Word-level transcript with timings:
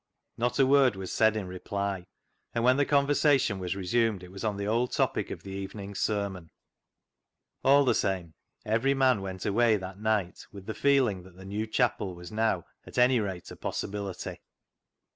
Not 0.35 0.57
a 0.57 0.65
word 0.65 0.95
was 0.95 1.11
said 1.11 1.35
in 1.35 1.45
reply, 1.47 2.07
and 2.55 2.63
when 2.63 2.77
the 2.77 2.87
conversation 2.87 3.59
was 3.59 3.75
resumed 3.75 4.23
it 4.23 4.31
was 4.31 4.43
on 4.43 4.57
the 4.57 4.65
old 4.65 4.93
topic 4.93 5.29
of 5.29 5.43
the 5.43 5.51
evening's 5.51 5.99
sermon. 5.99 6.49
All 7.63 7.85
the 7.85 7.93
same 7.93 8.33
every 8.65 8.95
man 8.95 9.21
went 9.21 9.45
away 9.45 9.77
that 9.77 9.99
night 9.99 10.47
with 10.51 10.65
the 10.65 10.73
feeling 10.73 11.21
that 11.21 11.35
the 11.37 11.45
new 11.45 11.67
chapel 11.67 12.15
was 12.15 12.31
now 12.31 12.65
at 12.83 12.97
anyrate 12.97 13.51
a 13.51 13.55
possibility. 13.55 14.39